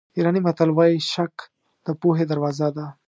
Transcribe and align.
ایراني 0.15 0.41
متل 0.45 0.69
وایي 0.73 0.97
شک 1.11 1.33
د 1.85 1.87
پوهې 2.01 2.25
دروازه 2.31 2.67
ده. 2.77 2.85